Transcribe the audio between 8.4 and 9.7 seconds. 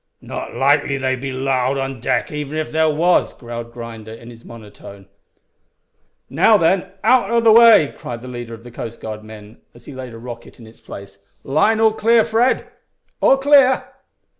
of the Coast Guard men,